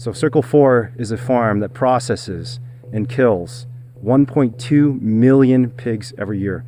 [0.00, 2.58] So, Circle 4 is a farm that processes
[2.90, 3.66] and kills
[4.02, 6.64] 1.2 million pigs every year.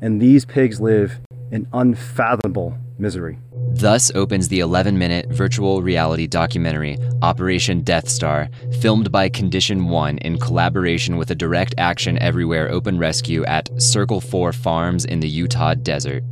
[0.00, 1.18] And these pigs live
[1.50, 3.40] in unfathomable misery.
[3.72, 8.48] Thus opens the 11 minute virtual reality documentary Operation Death Star,
[8.80, 14.20] filmed by Condition One in collaboration with a direct action everywhere open rescue at Circle
[14.20, 16.22] 4 Farms in the Utah desert.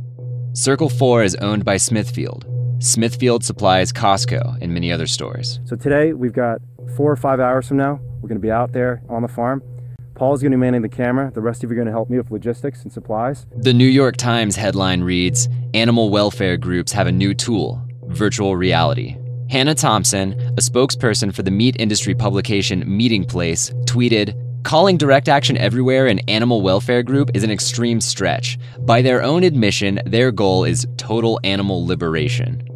[0.53, 2.56] Circle 4 is owned by Smithfield.
[2.79, 5.59] Smithfield supplies Costco and many other stores.
[5.65, 6.61] So, today we've got
[6.95, 9.61] four or five hours from now, we're going to be out there on the farm.
[10.15, 11.31] Paul's going to be manning the camera.
[11.31, 13.45] The rest of you are going to help me with logistics and supplies.
[13.55, 19.17] The New York Times headline reads Animal welfare groups have a new tool virtual reality.
[19.49, 26.07] Hannah Thompson, a spokesperson for the meat industry publication Meatingplace, tweeted, Calling Direct Action Everywhere
[26.07, 28.59] an animal welfare group is an extreme stretch.
[28.79, 32.66] By their own admission, their goal is total animal liberation.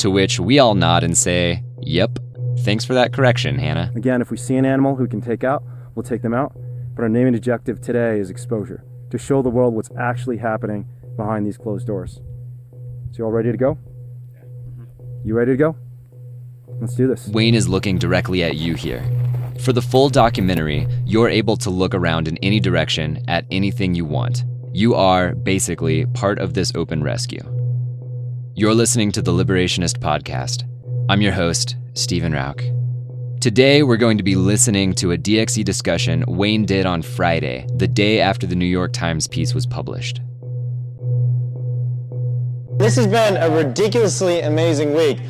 [0.00, 2.18] To which we all nod and say, Yep.
[2.60, 3.92] Thanks for that correction, Hannah.
[3.94, 5.62] Again, if we see an animal who can take out,
[5.94, 6.56] we'll take them out.
[6.94, 11.46] But our naming objective today is exposure to show the world what's actually happening behind
[11.46, 12.22] these closed doors.
[13.10, 13.74] So, you all ready to go?
[13.74, 15.28] Mm-hmm.
[15.28, 15.76] You ready to go?
[16.80, 17.28] Let's do this.
[17.28, 19.04] Wayne is looking directly at you here.
[19.60, 24.06] For the full documentary, you're able to look around in any direction at anything you
[24.06, 24.44] want.
[24.72, 27.59] You are, basically, part of this open rescue.
[28.56, 30.64] You're listening to the Liberationist Podcast.
[31.08, 32.60] I'm your host, Stephen Rauch.
[33.40, 37.86] Today, we're going to be listening to a DXE discussion Wayne did on Friday, the
[37.86, 40.20] day after the New York Times piece was published.
[42.72, 45.20] This has been a ridiculously amazing week.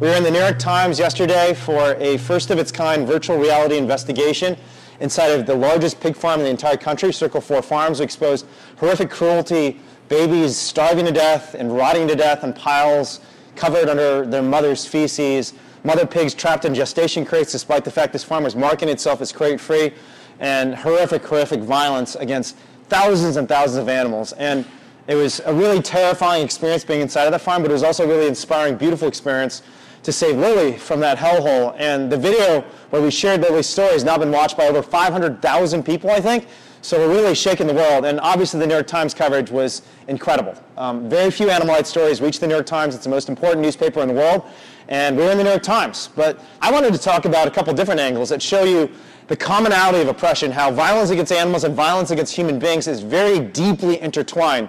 [0.00, 3.36] We were in the New York Times yesterday for a first of its kind virtual
[3.36, 4.56] reality investigation
[5.00, 7.98] inside of the largest pig farm in the entire country, Circle 4 Farms.
[7.98, 8.46] We exposed
[8.78, 9.80] horrific cruelty,
[10.10, 13.20] babies starving to death and rotting to death in piles
[13.54, 18.24] covered under their mother's feces, mother pigs trapped in gestation crates despite the fact this
[18.24, 19.92] farm was marketing itself as crate free,
[20.40, 22.56] and horrific, horrific violence against
[22.88, 24.32] thousands and thousands of animals.
[24.32, 24.66] And
[25.06, 28.04] it was a really terrifying experience being inside of that farm, but it was also
[28.04, 29.62] a really inspiring, beautiful experience
[30.02, 31.76] to save Lily from that hellhole.
[31.78, 35.82] And the video where we shared Lily's story has now been watched by over 500,000
[35.84, 36.48] people, I think.
[36.82, 38.06] So we're really shaking the world.
[38.06, 40.54] And obviously the New York Times coverage was incredible.
[40.78, 42.94] Um, very few animal rights stories reach the New York Times.
[42.94, 44.44] It's the most important newspaper in the world.
[44.88, 46.08] And we're in the New York Times.
[46.16, 48.90] But I wanted to talk about a couple different angles that show you
[49.28, 53.40] the commonality of oppression, how violence against animals and violence against human beings is very
[53.40, 54.68] deeply intertwined.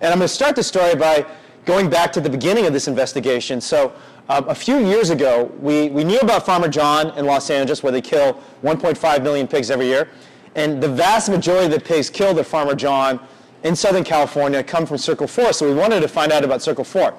[0.00, 1.26] And I'm going to start the story by
[1.64, 3.60] going back to the beginning of this investigation.
[3.60, 3.92] So
[4.28, 7.92] um, a few years ago, we, we knew about Farmer John in Los Angeles, where
[7.92, 10.08] they kill 1.5 million pigs every year.
[10.54, 13.20] And the vast majority of the pigs killed at Farmer John
[13.62, 15.52] in Southern California come from Circle 4.
[15.52, 17.14] So we wanted to find out about Circle 4.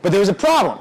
[0.00, 0.78] But there was a problem.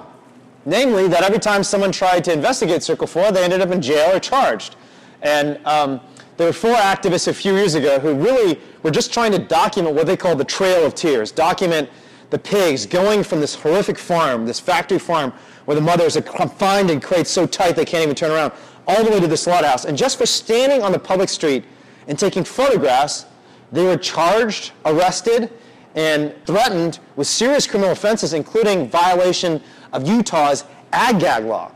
[0.65, 4.15] Namely, that every time someone tried to investigate Circle 4, they ended up in jail
[4.15, 4.75] or charged.
[5.23, 5.99] And um,
[6.37, 9.95] there were four activists a few years ago who really were just trying to document
[9.95, 11.89] what they call the Trail of Tears, document
[12.29, 15.33] the pigs going from this horrific farm, this factory farm,
[15.65, 18.53] where the mothers are confined in crates so tight they can't even turn around,
[18.87, 19.85] all the way to the slaughterhouse.
[19.85, 21.65] And just for standing on the public street
[22.07, 23.25] and taking photographs,
[23.71, 25.51] they were charged, arrested,
[25.95, 29.61] and threatened with serious criminal offenses, including violation
[29.93, 30.63] of Utah's
[30.93, 31.71] ag gag law.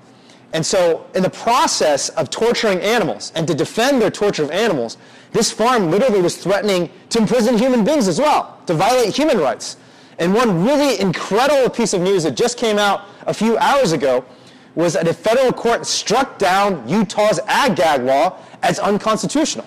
[0.54, 4.98] And so, in the process of torturing animals and to defend their torture of animals,
[5.34, 9.76] this farm literally was threatening to imprison human beings as well, to violate human rights.
[10.18, 14.24] And one really incredible piece of news that just came out a few hours ago
[14.76, 19.66] was that a federal court struck down Utah's ag gag law as unconstitutional.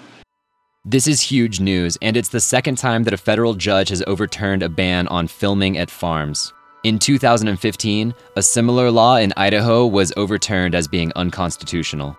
[0.90, 4.62] This is huge news, and it's the second time that a federal judge has overturned
[4.62, 6.54] a ban on filming at farms.
[6.82, 12.16] In 2015, a similar law in Idaho was overturned as being unconstitutional.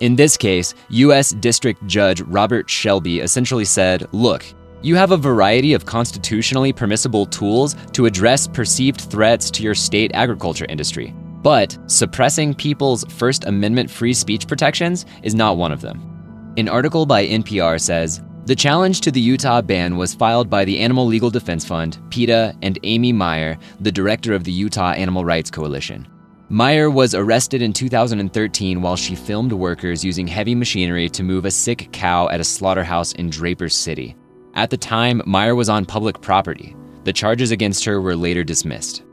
[0.00, 1.30] In this case, U.S.
[1.30, 4.44] District Judge Robert Shelby essentially said Look,
[4.80, 10.10] you have a variety of constitutionally permissible tools to address perceived threats to your state
[10.12, 16.11] agriculture industry, but suppressing people's First Amendment free speech protections is not one of them.
[16.58, 20.80] An article by NPR says the challenge to the Utah ban was filed by the
[20.80, 25.50] Animal Legal Defense Fund, PETA, and Amy Meyer, the director of the Utah Animal Rights
[25.50, 26.06] Coalition.
[26.50, 31.50] Meyer was arrested in 2013 while she filmed workers using heavy machinery to move a
[31.50, 34.14] sick cow at a slaughterhouse in Draper City.
[34.52, 36.76] At the time, Meyer was on public property.
[37.04, 39.04] The charges against her were later dismissed.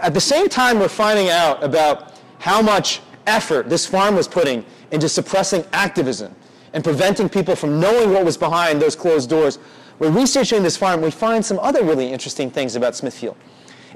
[0.00, 4.64] At the same time, we're finding out about how much effort this farm was putting
[4.92, 6.34] into suppressing activism
[6.76, 9.58] and preventing people from knowing what was behind those closed doors.
[9.98, 13.34] We're researching this farm, we find some other really interesting things about Smithfield.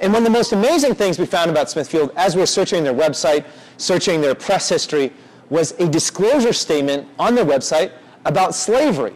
[0.00, 2.94] And one of the most amazing things we found about Smithfield as we're searching their
[2.94, 3.44] website,
[3.76, 5.12] searching their press history,
[5.50, 7.92] was a disclosure statement on their website
[8.24, 9.14] about slavery.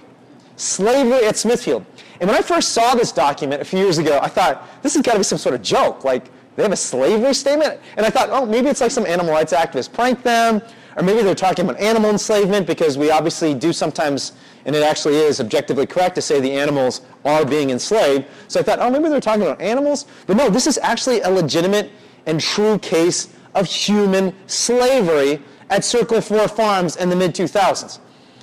[0.56, 1.86] Slavery at Smithfield.
[2.20, 5.02] And when I first saw this document a few years ago, I thought, this has
[5.02, 6.04] got to be some sort of joke.
[6.04, 6.26] Like,
[6.56, 7.80] they have a slavery statement?
[7.96, 10.60] And I thought, oh, maybe it's like some animal rights activist pranked them,
[10.96, 14.32] or maybe they're talking about animal enslavement because we obviously do sometimes,
[14.64, 18.26] and it actually is objectively correct to say the animals are being enslaved.
[18.48, 20.06] So I thought, oh, maybe they're talking about animals.
[20.26, 21.90] But no, this is actually a legitimate
[22.26, 27.98] and true case of human slavery at Circle 4 Farms in the mid 2000s.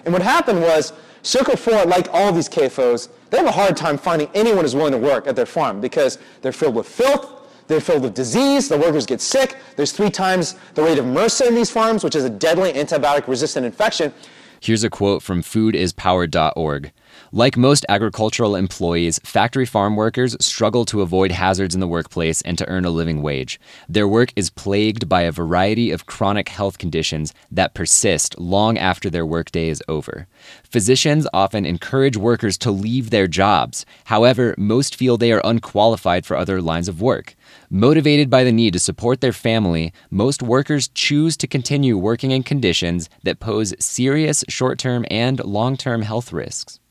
[0.06, 0.94] And what happened was,
[1.24, 4.92] Circle 4, like all these CAFOs, they have a hard time finding anyone who's willing
[4.92, 7.41] to work at their farm because they're filled with filth,
[7.72, 9.58] they're filled with disease, the workers get sick.
[9.76, 13.28] There's three times the rate of MRSA in these farms, which is a deadly antibiotic
[13.28, 14.14] resistant infection.
[14.60, 16.92] Here's a quote from foodispower.org.
[17.32, 22.58] Like most agricultural employees, factory farm workers struggle to avoid hazards in the workplace and
[22.58, 23.60] to earn a living wage.
[23.90, 29.10] Their work is plagued by a variety of chronic health conditions that persist long after
[29.10, 30.28] their workday is over.
[30.64, 33.86] Physicians often encourage workers to leave their jobs.
[34.06, 37.36] However, most feel they are unqualified for other lines of work.
[37.74, 42.44] Motivated by the need to support their family, most workers choose to continue working in
[42.44, 46.82] conditions that pose serious short term and long term health risks.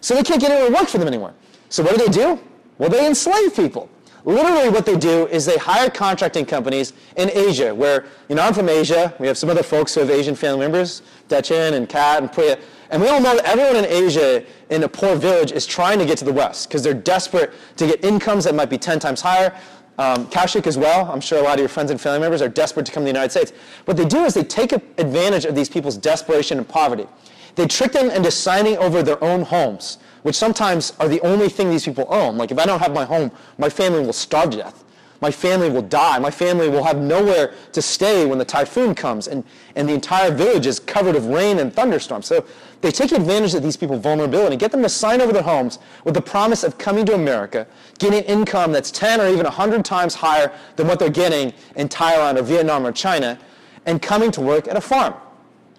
[0.00, 1.34] So they can't get anyone to work for them anymore.
[1.68, 2.38] So what do they do?
[2.78, 3.90] Well, they enslave people.
[4.24, 8.54] Literally, what they do is they hire contracting companies in Asia, where, you know, I'm
[8.54, 9.12] from Asia.
[9.18, 12.56] We have some other folks who have Asian family members, Dechen and Kat and Priya.
[12.90, 16.04] And we all know that everyone in Asia in a poor village is trying to
[16.04, 19.20] get to the West because they're desperate to get incomes that might be 10 times
[19.20, 19.56] higher.
[20.00, 22.48] Um, Kaushik as well, I'm sure a lot of your friends and family members are
[22.48, 23.52] desperate to come to the United States.
[23.84, 27.06] What they do is they take advantage of these people's desperation and poverty.
[27.54, 31.68] They trick them into signing over their own homes, which sometimes are the only thing
[31.68, 32.38] these people own.
[32.38, 34.84] Like if I don't have my home, my family will starve to death.
[35.20, 36.18] My family will die.
[36.18, 39.44] My family will have nowhere to stay when the typhoon comes, and,
[39.76, 42.26] and the entire village is covered of rain and thunderstorms.
[42.26, 42.46] So
[42.80, 46.14] they take advantage of these people's vulnerability, get them to sign over their homes with
[46.14, 47.66] the promise of coming to America,
[47.98, 52.38] getting income that's 10 or even 100 times higher than what they're getting in Thailand
[52.38, 53.38] or Vietnam or China,
[53.84, 55.14] and coming to work at a farm,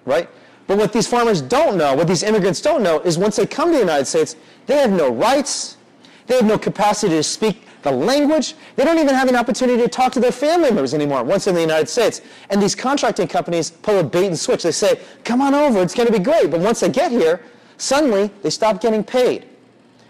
[0.05, 0.29] right?
[0.67, 3.69] But what these farmers don't know, what these immigrants don't know, is once they come
[3.69, 4.35] to the United States,
[4.67, 5.77] they have no rights,
[6.27, 8.55] they have no capacity to speak the language.
[8.75, 11.55] They don't even have an opportunity to talk to their family members anymore once in
[11.55, 12.21] the United States.
[12.49, 14.63] And these contracting companies pull a bait and switch.
[14.63, 16.51] They say, come on over, it's going to be great.
[16.51, 17.41] But once they get here,
[17.77, 19.45] suddenly they stop getting paid.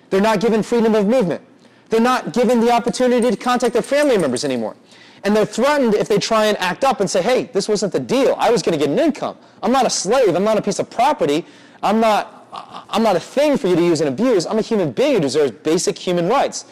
[0.09, 1.41] They're not given freedom of movement.
[1.89, 4.75] They're not given the opportunity to contact their family members anymore.
[5.23, 7.99] And they're threatened if they try and act up and say, hey, this wasn't the
[7.99, 8.35] deal.
[8.37, 9.37] I was going to get an income.
[9.61, 10.35] I'm not a slave.
[10.35, 11.45] I'm not a piece of property.
[11.83, 12.47] I'm not,
[12.89, 14.45] I'm not a thing for you to use and abuse.
[14.45, 16.65] I'm a human being who deserves basic human rights.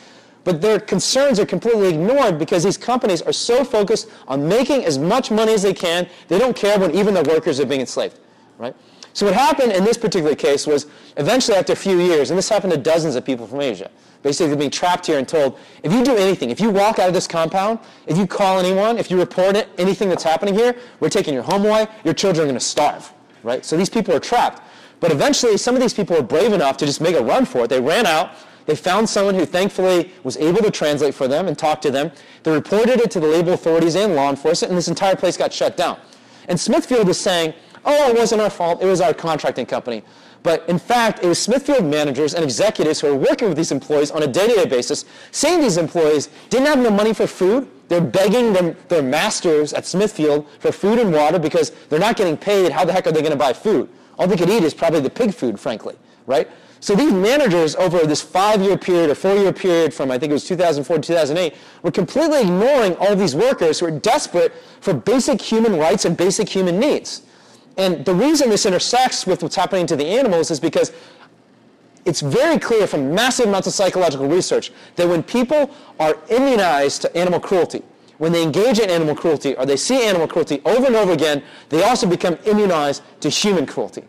[0.50, 4.98] But their concerns are completely ignored because these companies are so focused on making as
[4.98, 8.18] much money as they can, they don't care when even the workers are being enslaved,
[8.58, 8.76] right?
[9.14, 10.88] So what happened in this particular case was
[11.18, 13.92] eventually after a few years, and this happened to dozens of people from Asia,
[14.24, 17.14] basically being trapped here and told, if you do anything, if you walk out of
[17.14, 21.10] this compound, if you call anyone, if you report it, anything that's happening here, we're
[21.10, 23.14] taking your home away, your children are going to starve,
[23.44, 23.64] right?
[23.64, 24.64] So these people are trapped.
[25.00, 27.66] But eventually, some of these people were brave enough to just make a run for
[27.66, 27.70] it.
[27.70, 28.32] They ran out,
[28.70, 32.12] they found someone who thankfully was able to translate for them and talk to them.
[32.44, 35.52] They reported it to the labor authorities and law enforcement, and this entire place got
[35.52, 35.98] shut down.
[36.48, 37.54] And Smithfield was saying,
[37.86, 40.04] oh, it wasn't our fault, it was our contracting company.
[40.44, 44.12] But in fact, it was Smithfield managers and executives who were working with these employees
[44.12, 47.68] on a day-to-day basis, saying these employees didn't have no money for food.
[47.88, 52.38] They're begging them, their masters at Smithfield for food and water because they're not getting
[52.38, 52.72] paid.
[52.72, 53.90] How the heck are they going to buy food?
[54.18, 55.96] All they could eat is probably the pig food, frankly,
[56.28, 56.48] right?
[56.82, 60.46] So these managers over this five-year period or four-year period from I think it was
[60.46, 65.78] 2004 to 2008 were completely ignoring all these workers who are desperate for basic human
[65.78, 67.24] rights and basic human needs.
[67.78, 70.94] And the reason this intersects with what's happening to the animals is because
[72.06, 77.18] it's very clear from massive amounts of psychological research that when people are immunized to
[77.18, 77.84] animal cruelty,
[78.20, 81.44] when they engage in animal cruelty or they see animal cruelty over and over again,
[81.70, 84.04] they also become immunized to human cruelty.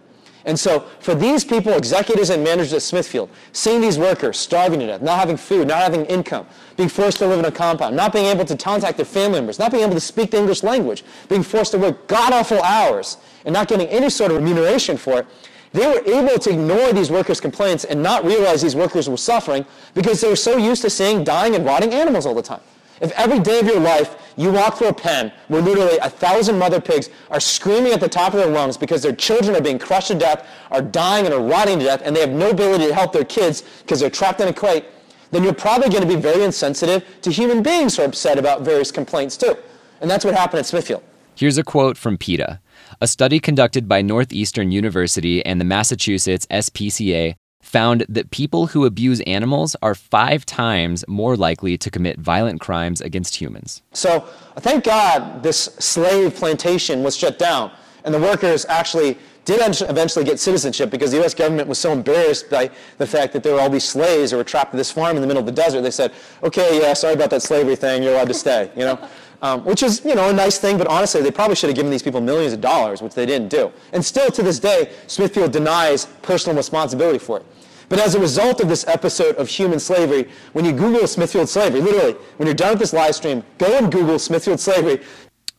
[0.44, 4.86] And so for these people, executives and managers at Smithfield, seeing these workers starving to
[4.86, 8.12] death, not having food, not having income, being forced to live in a compound, not
[8.12, 11.04] being able to contact their family members, not being able to speak the English language,
[11.28, 15.26] being forced to work god-awful hours and not getting any sort of remuneration for it,
[15.72, 19.64] they were able to ignore these workers' complaints and not realize these workers were suffering
[19.94, 22.60] because they were so used to seeing dying and rotting animals all the time.
[23.00, 26.58] If every day of your life you walk through a pen where literally a thousand
[26.58, 29.78] mother pigs are screaming at the top of their lungs because their children are being
[29.78, 32.86] crushed to death, are dying and are rotting to death, and they have no ability
[32.86, 34.86] to help their kids because they're trapped in a crate,
[35.30, 38.62] then you're probably going to be very insensitive to human beings who are upset about
[38.62, 39.56] various complaints too.
[40.00, 41.02] And that's what happened at Smithfield.
[41.34, 42.60] Here's a quote from PETA.
[43.00, 47.34] A study conducted by Northeastern University and the Massachusetts SPCA
[47.70, 53.00] found that people who abuse animals are five times more likely to commit violent crimes
[53.00, 53.82] against humans.
[53.92, 54.20] So
[54.56, 57.70] thank God this slave plantation was shut down
[58.04, 61.34] and the workers actually did eventually get citizenship because the U.S.
[61.34, 64.44] government was so embarrassed by the fact that there were all these slaves who were
[64.44, 65.80] trapped at this farm in the middle of the desert.
[65.82, 66.12] They said,
[66.42, 68.02] okay, yeah, sorry about that slavery thing.
[68.02, 69.08] You're allowed to stay, you know?
[69.42, 71.90] Um, which is, you know, a nice thing, but honestly, they probably should have given
[71.90, 73.72] these people millions of dollars, which they didn't do.
[73.94, 77.46] And still to this day, Smithfield denies personal responsibility for it.
[77.88, 81.80] But as a result of this episode of human slavery, when you Google Smithfield slavery,
[81.80, 85.00] literally, when you're done with this live stream, go and Google Smithfield slavery.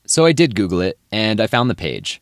[0.06, 2.22] So I did Google it, and I found the page.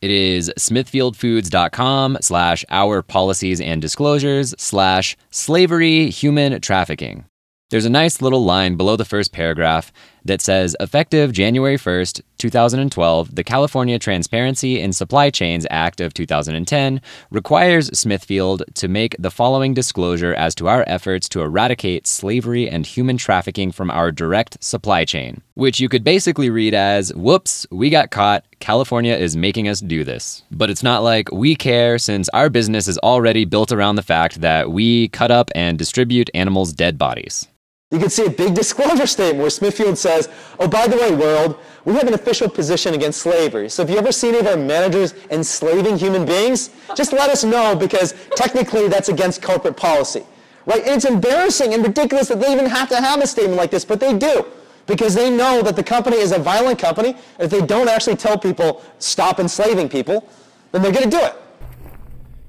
[0.00, 7.24] It is smithfieldfoods.com slash our policies and disclosures slash slavery human trafficking.
[7.70, 9.92] There's a nice little line below the first paragraph
[10.26, 17.00] that says effective January 1st, 2012, the California Transparency in Supply Chains Act of 2010
[17.30, 22.86] requires Smithfield to make the following disclosure as to our efforts to eradicate slavery and
[22.86, 27.90] human trafficking from our direct supply chain, which you could basically read as whoops, we
[27.90, 28.44] got caught.
[28.58, 30.42] California is making us do this.
[30.50, 34.40] But it's not like we care since our business is already built around the fact
[34.40, 37.48] that we cut up and distribute animals' dead bodies.
[37.92, 40.28] You can see a big disclosure statement where Smithfield says,
[40.58, 43.68] oh, by the way, world, we have an official position against slavery.
[43.68, 47.44] So if you ever see any of our managers enslaving human beings, just let us
[47.44, 50.26] know because technically that's against corporate policy.
[50.64, 50.80] Right?
[50.80, 53.84] And it's embarrassing and ridiculous that they even have to have a statement like this,
[53.84, 54.44] but they do.
[54.88, 58.36] Because they know that the company is a violent company, if they don't actually tell
[58.36, 60.28] people, stop enslaving people,
[60.72, 61.36] then they're going to do it.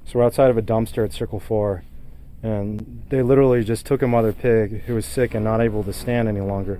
[0.04, 1.84] So we're outside of a dumpster at Circle 4
[2.42, 5.92] and they literally just took a mother pig who was sick and not able to
[5.92, 6.78] stand any longer,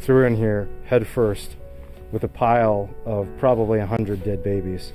[0.00, 1.56] threw her in here head first
[2.12, 4.92] with a pile of probably a hundred dead babies.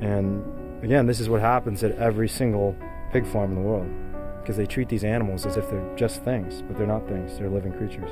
[0.00, 0.44] And
[0.84, 2.76] again, this is what happens at every single
[3.12, 3.88] pig farm in the world
[4.40, 7.50] because they treat these animals as if they're just things, but they're not things, they're
[7.50, 8.10] living creatures.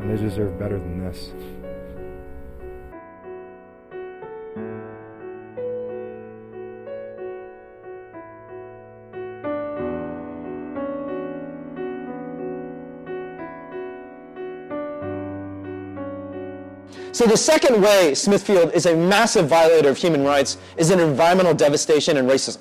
[0.00, 1.32] And they deserve better than this.
[17.16, 21.54] So the second way Smithfield is a massive violator of human rights is in environmental
[21.54, 22.58] devastation and racism.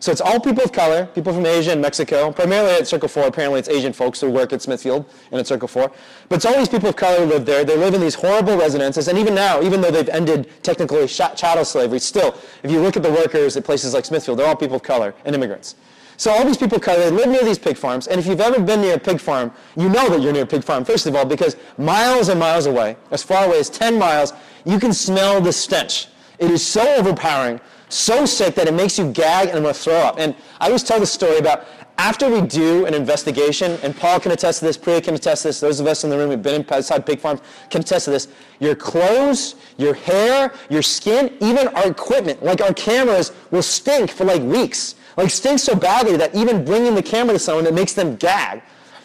[0.00, 3.24] So it's all people of color, people from Asia and Mexico, primarily at Circle 4.
[3.24, 5.92] Apparently it's Asian folks who work at Smithfield and at Circle 4.
[6.30, 7.66] But it's all these people of color who live there.
[7.66, 9.08] They live in these horrible residences.
[9.08, 13.02] And even now, even though they've ended technically chattel slavery, still, if you look at
[13.02, 15.74] the workers at places like Smithfield, they're all people of color and immigrants.
[16.18, 18.80] So all these people they live near these pig farms, and if you've ever been
[18.80, 21.24] near a pig farm, you know that you're near a pig farm, first of all,
[21.24, 24.32] because miles and miles away, as far away as 10 miles,
[24.64, 26.08] you can smell the stench.
[26.40, 29.94] It is so overpowering, so sick that it makes you gag and want to throw
[29.94, 30.18] up.
[30.18, 31.66] And I always tell the story about
[31.98, 35.48] after we do an investigation, and Paul can attest to this, Priya can attest to
[35.48, 38.10] this, those of us in the room who've been inside pig farms can attest to
[38.10, 38.26] this.
[38.58, 44.24] Your clothes, your hair, your skin, even our equipment, like our cameras, will stink for
[44.24, 44.96] like weeks.
[45.18, 48.62] Like stinks so badly that even bringing the camera to someone, it makes them gag.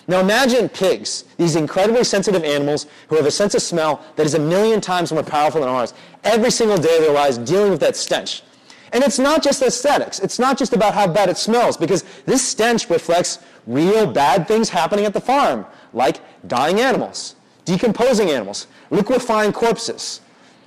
[0.07, 4.35] Now imagine pigs, these incredibly sensitive animals who have a sense of smell that is
[4.35, 7.79] a million times more powerful than ours, every single day of their lives dealing with
[7.79, 8.43] that stench.
[8.91, 10.19] And it's not just aesthetics.
[10.19, 14.69] It's not just about how bad it smells, because this stench reflects real bad things
[14.69, 20.21] happening at the farm, like dying animals, decomposing animals, liquefying corpses,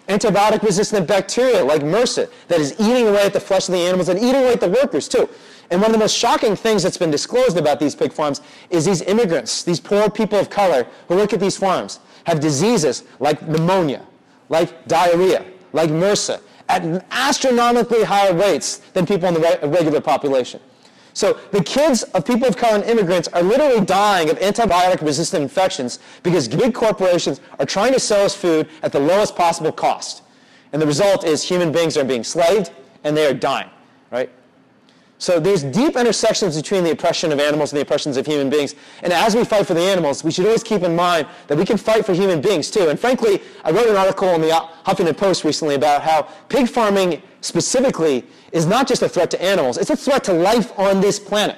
[0.08, 4.08] antibiotic resistant bacteria like MRSA that is eating away at the flesh of the animals
[4.08, 5.28] and eating away at the workers too.
[5.70, 8.84] And one of the most shocking things that's been disclosed about these pig farms is
[8.84, 13.46] these immigrants, these poor people of color who work at these farms, have diseases like
[13.48, 14.04] pneumonia,
[14.48, 20.60] like diarrhea, like MRSA, at astronomically higher rates than people in the regular population.
[21.16, 25.98] So the kids of people of color and immigrants are literally dying of antibiotic-resistant infections
[26.22, 30.20] because big corporations are trying to sell us food at the lowest possible cost.
[30.74, 32.70] And the result is human beings are being slaved
[33.02, 33.70] and they are dying,
[34.10, 34.28] right?
[35.16, 38.74] So there's deep intersections between the oppression of animals and the oppressions of human beings.
[39.02, 41.64] And as we fight for the animals, we should always keep in mind that we
[41.64, 42.90] can fight for human beings too.
[42.90, 44.50] And frankly, I wrote an article in the
[44.84, 49.76] Huffington Post recently about how pig farming specifically is not just a threat to animals,
[49.76, 51.56] it's a threat to life on this planet.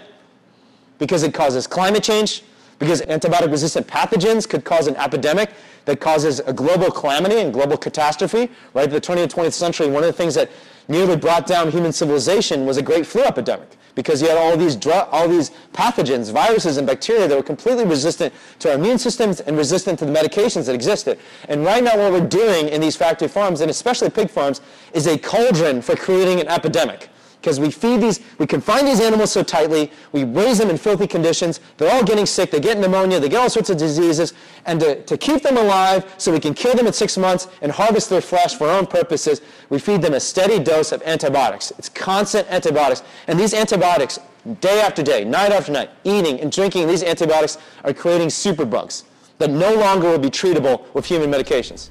[0.98, 2.42] Because it causes climate change,
[2.78, 5.50] because antibiotic resistant pathogens could cause an epidemic
[5.84, 8.50] that causes a global calamity and global catastrophe.
[8.74, 10.50] Right, the 20th, 20th century, one of the things that
[10.86, 14.76] nearly brought down human civilization was a great flu epidemic because you had all these
[14.76, 19.40] dr- all these pathogens, viruses, and bacteria that were completely resistant to our immune systems
[19.40, 21.18] and resistant to the medications that existed.
[21.48, 24.60] And right now, what we're doing in these factory farms, and especially pig farms,
[24.92, 27.10] is a cauldron for creating an epidemic
[27.48, 31.06] because we feed these, we confine these animals so tightly, we raise them in filthy
[31.06, 34.34] conditions, they're all getting sick, they get pneumonia, they get all sorts of diseases,
[34.66, 37.72] and to, to keep them alive so we can kill them at six months and
[37.72, 39.40] harvest their flesh for our own purposes,
[39.70, 41.72] we feed them a steady dose of antibiotics.
[41.78, 43.02] It's constant antibiotics.
[43.28, 44.18] And these antibiotics,
[44.60, 49.04] day after day, night after night, eating and drinking these antibiotics are creating superbugs
[49.38, 51.88] that no longer will be treatable with human medications.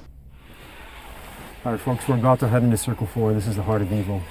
[1.64, 3.32] All right, folks, we're about to head into Circle 4.
[3.32, 4.22] This is the heart of evil.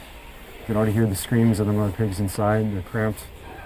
[0.68, 2.74] You can already hear the screams of the mother pigs inside.
[2.74, 3.22] They're cramped,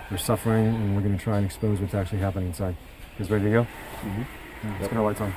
[0.10, 2.76] they're suffering, and we're going to try and expose what's actually happening inside.
[3.18, 3.64] You guys ready to go?
[3.64, 4.22] Mm-hmm.
[4.22, 5.34] Yeah, let's get our lights on.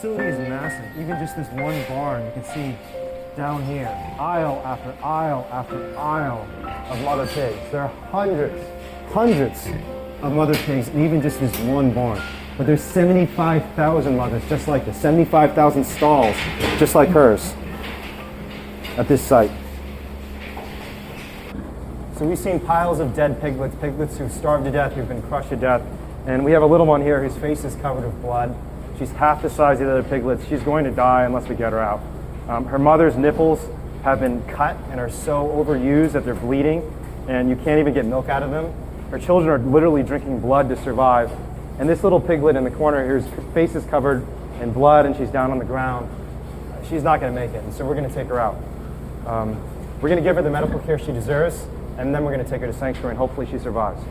[0.00, 0.98] Facility is massive.
[0.98, 2.74] Even just this one barn, you can see
[3.36, 3.86] down here,
[4.18, 6.48] aisle after aisle after aisle
[6.90, 7.58] of mother pigs.
[7.70, 8.66] There are hundreds,
[9.12, 9.66] hundreds
[10.22, 12.18] of mother pigs, and even just this one barn.
[12.56, 16.36] But there's 75,000 mothers just like this, 75,000 stalls
[16.78, 17.52] just like hers
[18.96, 19.50] at this site.
[22.16, 25.50] So we've seen piles of dead piglets, piglets who've starved to death, who've been crushed
[25.50, 25.82] to death.
[26.26, 28.54] And we have a little one here whose face is covered with blood.
[29.00, 30.46] She's half the size of the other piglets.
[30.46, 32.02] She's going to die unless we get her out.
[32.48, 33.66] Um, her mother's nipples
[34.04, 36.82] have been cut and are so overused that they're bleeding,
[37.26, 38.72] and you can't even get milk out of them.
[39.10, 41.32] Her children are literally drinking blood to survive.
[41.78, 44.24] And this little piglet in the corner, whose face is covered
[44.60, 46.10] in blood and she's down on the ground,
[46.88, 47.64] she's not going to make it.
[47.64, 48.56] And so we're going to take her out.
[49.26, 49.56] Um,
[50.02, 52.50] we're going to give her the medical care she deserves, and then we're going to
[52.50, 54.02] take her to sanctuary, and hopefully she survives.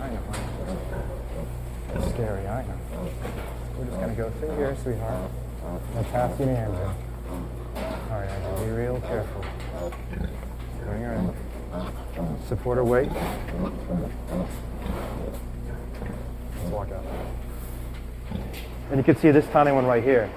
[0.00, 0.22] I know.
[1.94, 2.78] It's scary, I know.
[3.78, 5.30] We're just going to go through here, sweetheart.
[5.62, 6.78] Uh, uh, and pass you to Andrew.
[6.78, 6.94] All
[8.10, 9.44] right, Andrew, be real uh, careful.
[10.84, 11.34] Bring her in.
[12.48, 13.10] Support her weight.
[13.10, 13.76] Let's
[16.70, 17.04] walk out.
[18.90, 20.30] And you can see this tiny one right here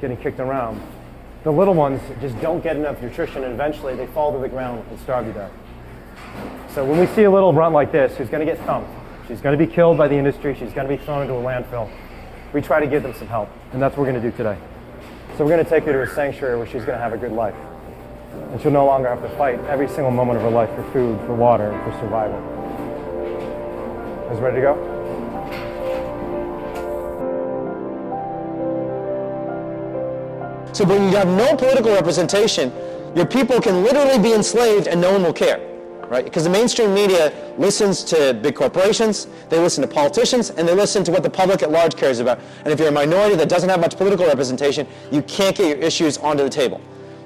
[0.00, 0.80] getting kicked around.
[1.44, 4.84] The little ones just don't get enough nutrition and eventually they fall to the ground
[4.90, 5.52] and starve to death.
[6.74, 8.90] So when we see a little runt like this who's going to get thumped,
[9.28, 11.42] she's going to be killed by the industry, she's going to be thrown into a
[11.42, 11.90] landfill,
[12.52, 13.48] we try to give them some help.
[13.72, 14.58] And that's what we're going to do today.
[15.36, 17.18] So we're going to take her to a sanctuary where she's going to have a
[17.18, 17.54] good life.
[18.50, 21.18] And she'll no longer have to fight every single moment of her life for food,
[21.20, 22.38] for water, for survival.
[24.32, 24.98] Is ready to go?
[30.72, 32.72] So when you have no political representation,
[33.14, 35.58] your people can literally be enslaved and no one will care,
[36.08, 36.24] right?
[36.24, 41.04] Because the mainstream media listens to big corporations, they listen to politicians, and they listen
[41.04, 42.40] to what the public at large cares about.
[42.64, 45.78] And if you're a minority that doesn't have much political representation, you can't get your
[45.78, 46.80] issues onto the table.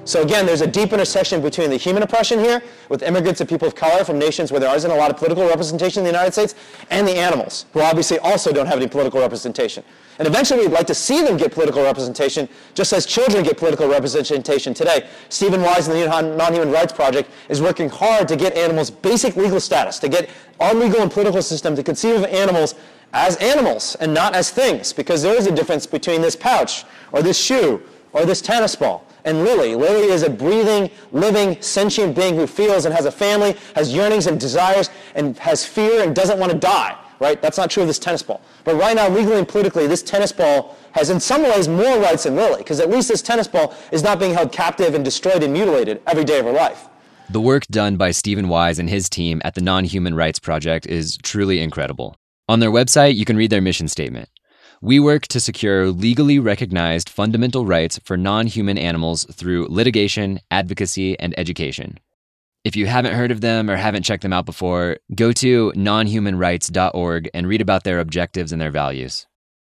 [0.05, 3.67] So again, there's a deep intersection between the human oppression here, with immigrants and people
[3.67, 6.33] of color from nations where there isn't a lot of political representation in the United
[6.33, 6.55] States,
[6.89, 9.83] and the animals, who obviously also don't have any political representation.
[10.19, 13.87] And eventually, we'd like to see them get political representation, just as children get political
[13.87, 15.07] representation today.
[15.29, 19.59] Steven Wise and the Non-Human Rights Project is working hard to get animals basic legal
[19.59, 22.75] status, to get our legal and political system to conceive of animals
[23.13, 27.21] as animals and not as things, because there is a difference between this pouch or
[27.21, 27.81] this shoe
[28.13, 29.05] or this tennis ball.
[29.25, 33.55] And Lily, Lily is a breathing, living, sentient being who feels and has a family,
[33.75, 37.41] has yearnings and desires, and has fear and doesn't want to die, right?
[37.41, 38.41] That's not true of this tennis ball.
[38.63, 42.23] But right now, legally and politically, this tennis ball has in some ways more rights
[42.23, 45.41] than Lily, because at least this tennis ball is not being held captive and destroyed
[45.41, 46.87] and mutilated every day of her life.
[47.29, 50.85] The work done by Steven Wise and his team at the Non Human Rights Project
[50.85, 52.15] is truly incredible.
[52.49, 54.27] On their website, you can read their mission statement.
[54.83, 61.17] We work to secure legally recognized fundamental rights for non human animals through litigation, advocacy,
[61.17, 62.01] and education.
[62.65, 67.29] If you haven't heard of them or haven't checked them out before, go to nonhumanrights.org
[67.33, 69.25] and read about their objectives and their values.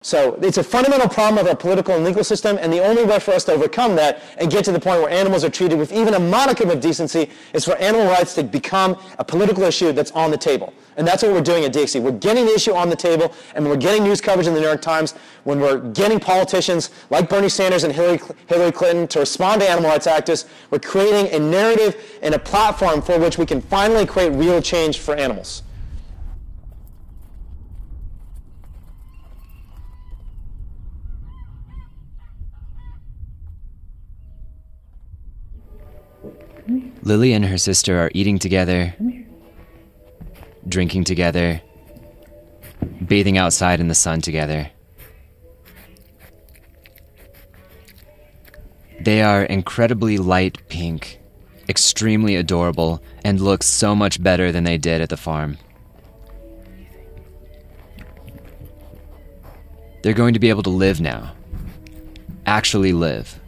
[0.05, 3.17] So it's a fundamental problem of our political and legal system, and the only way
[3.17, 5.91] for us to overcome that and get to the point where animals are treated with
[5.91, 10.11] even a modicum of decency is for animal rights to become a political issue that's
[10.11, 10.75] on the table.
[10.97, 12.03] And that's what we're doing at DXE.
[12.03, 14.67] We're getting the issue on the table, and we're getting news coverage in the New
[14.67, 19.61] York Times, when we're getting politicians like Bernie Sanders and Hillary, Hillary Clinton to respond
[19.61, 23.59] to animal rights activists, we're creating a narrative and a platform for which we can
[23.59, 25.63] finally create real change for animals.
[37.05, 38.95] Lily and her sister are eating together,
[40.67, 41.61] drinking together,
[43.05, 44.71] bathing outside in the sun together.
[48.99, 51.19] They are incredibly light pink,
[51.69, 55.59] extremely adorable, and look so much better than they did at the farm.
[60.01, 61.35] They're going to be able to live now.
[62.47, 63.39] Actually live.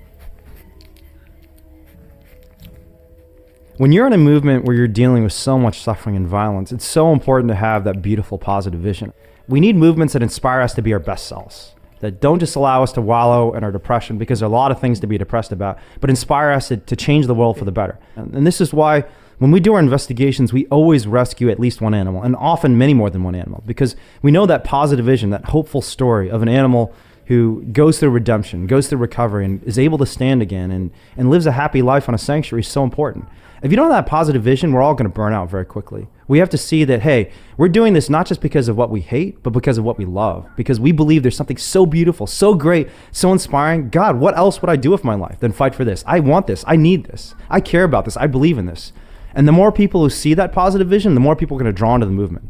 [3.77, 6.83] When you're in a movement where you're dealing with so much suffering and violence, it's
[6.85, 9.13] so important to have that beautiful, positive vision.
[9.47, 12.81] We need movements that inspire us to be our best selves, that don't just allow
[12.81, 15.19] us to wallow in our depression, because there are a lot of things to be
[15.19, 17.99] depressed about, but inspire us to, to change the world for the better.
[18.15, 19.05] And, and this is why
[19.37, 22.95] when we do our investigations, we always rescue at least one animal, and often many
[22.95, 26.49] more than one animal, because we know that positive vision, that hopeful story of an
[26.49, 26.95] animal
[27.27, 31.29] who goes through redemption, goes through recovery, and is able to stand again and, and
[31.29, 33.25] lives a happy life on a sanctuary is so important.
[33.61, 36.07] If you don't have that positive vision, we're all going to burn out very quickly.
[36.27, 39.01] We have to see that, hey, we're doing this not just because of what we
[39.01, 40.47] hate, but because of what we love.
[40.55, 43.89] Because we believe there's something so beautiful, so great, so inspiring.
[43.89, 46.03] God, what else would I do with my life than fight for this?
[46.07, 46.63] I want this.
[46.67, 47.35] I need this.
[47.49, 48.15] I care about this.
[48.15, 48.93] I believe in this.
[49.33, 51.77] And the more people who see that positive vision, the more people are going to
[51.77, 52.49] draw into the movement.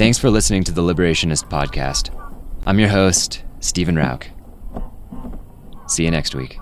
[0.00, 2.08] Thanks for listening to the Liberationist Podcast.
[2.64, 4.28] I'm your host, Stephen Rauch.
[5.88, 6.56] See you next week.